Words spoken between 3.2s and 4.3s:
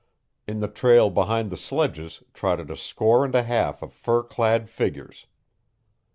and a half of fur